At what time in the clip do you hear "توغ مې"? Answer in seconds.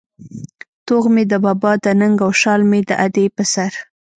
0.85-1.23